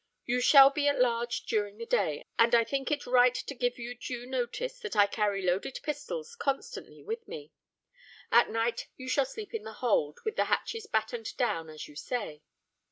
You 0.25 0.41
shall 0.41 0.71
be 0.71 0.87
at 0.87 0.99
large 0.99 1.43
during 1.45 1.77
the 1.77 1.85
day; 1.85 2.25
and 2.39 2.55
I 2.55 2.63
think 2.63 2.89
it 2.89 3.05
right 3.05 3.35
to 3.35 3.53
give 3.53 3.77
you 3.77 3.93
due 3.93 4.25
notice 4.25 4.79
that 4.79 4.95
I 4.95 5.05
carry 5.05 5.43
loaded 5.45 5.77
pistols 5.83 6.35
constantly 6.35 7.03
with 7.03 7.27
me. 7.27 7.51
At 8.31 8.49
night 8.49 8.87
you 8.97 9.07
shall 9.07 9.25
sleep 9.27 9.53
in 9.53 9.61
the 9.61 9.73
hold, 9.73 10.17
with 10.25 10.37
the 10.37 10.45
hatches 10.45 10.87
battened 10.87 11.37
down, 11.37 11.69
as 11.69 11.87
you 11.87 11.95
say. 11.95 12.41